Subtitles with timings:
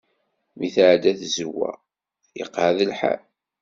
[0.57, 1.71] Mi tɛedda tzawwa,
[2.41, 3.21] iqeɛɛed lḥal.